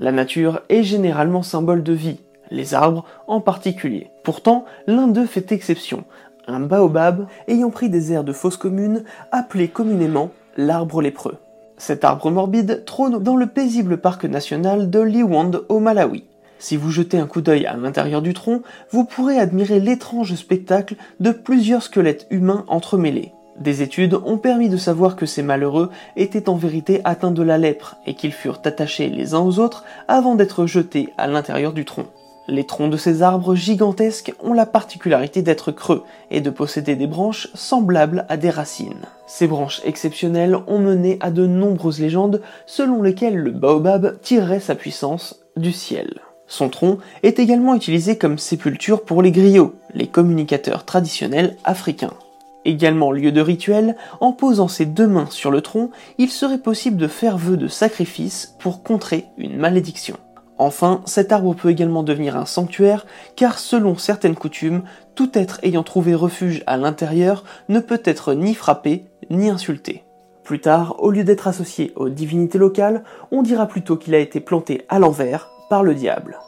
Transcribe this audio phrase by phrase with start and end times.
[0.00, 2.20] La nature est généralement symbole de vie,
[2.50, 4.10] les arbres en particulier.
[4.24, 6.04] Pourtant, l'un d'eux fait exception,
[6.46, 11.36] un baobab ayant pris des airs de fosse commune, appelé communément l'arbre lépreux.
[11.76, 16.24] Cet arbre morbide trône dans le paisible parc national de Liwond au Malawi.
[16.58, 20.96] Si vous jetez un coup d'œil à l'intérieur du tronc, vous pourrez admirer l'étrange spectacle
[21.20, 23.34] de plusieurs squelettes humains entremêlés.
[23.60, 27.58] Des études ont permis de savoir que ces malheureux étaient en vérité atteints de la
[27.58, 31.84] lèpre et qu'ils furent attachés les uns aux autres avant d'être jetés à l'intérieur du
[31.84, 32.06] tronc.
[32.48, 37.06] Les troncs de ces arbres gigantesques ont la particularité d'être creux et de posséder des
[37.06, 39.06] branches semblables à des racines.
[39.26, 44.74] Ces branches exceptionnelles ont mené à de nombreuses légendes selon lesquelles le baobab tirerait sa
[44.74, 46.20] puissance du ciel.
[46.46, 52.14] Son tronc est également utilisé comme sépulture pour les griots, les communicateurs traditionnels africains.
[52.64, 56.98] Également lieu de rituel, en posant ses deux mains sur le tronc, il serait possible
[56.98, 60.16] de faire vœu de sacrifice pour contrer une malédiction.
[60.58, 64.82] Enfin, cet arbre peut également devenir un sanctuaire, car selon certaines coutumes,
[65.14, 70.04] tout être ayant trouvé refuge à l'intérieur ne peut être ni frappé ni insulté.
[70.44, 74.40] Plus tard, au lieu d'être associé aux divinités locales, on dira plutôt qu'il a été
[74.40, 76.38] planté à l'envers par le diable.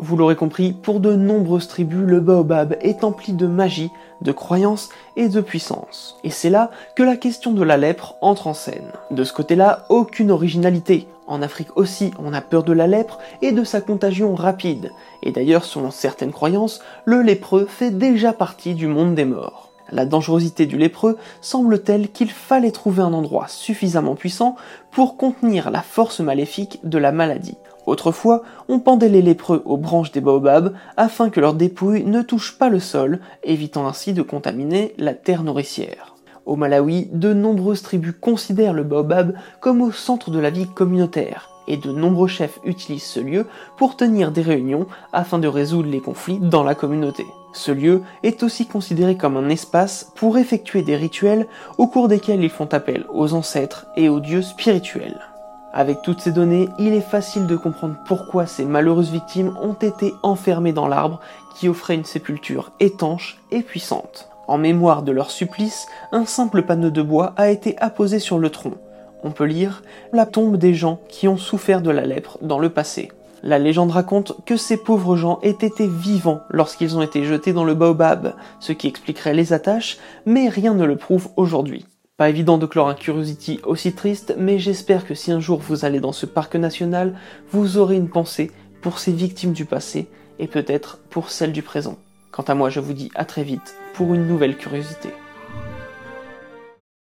[0.00, 3.90] Vous l'aurez compris, pour de nombreuses tribus, le baobab est empli de magie,
[4.22, 6.16] de croyances et de puissance.
[6.22, 8.92] Et c'est là que la question de la lèpre entre en scène.
[9.10, 11.08] De ce côté-là, aucune originalité.
[11.26, 14.92] En Afrique aussi, on a peur de la lèpre et de sa contagion rapide.
[15.24, 19.68] Et d'ailleurs, selon certaines croyances, le lépreux fait déjà partie du monde des morts.
[19.90, 24.54] La dangerosité du lépreux semble telle qu'il fallait trouver un endroit suffisamment puissant
[24.92, 27.56] pour contenir la force maléfique de la maladie.
[27.88, 32.58] Autrefois, on pendait les lépreux aux branches des baobabs afin que leurs dépouilles ne touchent
[32.58, 36.14] pas le sol, évitant ainsi de contaminer la terre nourricière.
[36.44, 41.48] Au Malawi, de nombreuses tribus considèrent le baobab comme au centre de la vie communautaire,
[41.66, 43.46] et de nombreux chefs utilisent ce lieu
[43.78, 47.24] pour tenir des réunions afin de résoudre les conflits dans la communauté.
[47.54, 51.46] Ce lieu est aussi considéré comme un espace pour effectuer des rituels
[51.78, 55.18] au cours desquels ils font appel aux ancêtres et aux dieux spirituels.
[55.78, 60.12] Avec toutes ces données, il est facile de comprendre pourquoi ces malheureuses victimes ont été
[60.24, 61.20] enfermées dans l'arbre
[61.54, 64.28] qui offrait une sépulture étanche et puissante.
[64.48, 68.50] En mémoire de leur supplice, un simple panneau de bois a été apposé sur le
[68.50, 68.74] tronc.
[69.22, 72.70] On peut lire La tombe des gens qui ont souffert de la lèpre dans le
[72.70, 73.12] passé.
[73.44, 77.62] La légende raconte que ces pauvres gens aient été vivants lorsqu'ils ont été jetés dans
[77.62, 81.86] le baobab, ce qui expliquerait les attaches, mais rien ne le prouve aujourd'hui.
[82.18, 85.84] Pas évident de clore un Curiosity aussi triste, mais j'espère que si un jour vous
[85.84, 87.14] allez dans ce parc national,
[87.52, 88.50] vous aurez une pensée
[88.80, 90.08] pour ces victimes du passé
[90.40, 91.96] et peut-être pour celles du présent.
[92.32, 95.10] Quant à moi, je vous dis à très vite pour une nouvelle curiosité.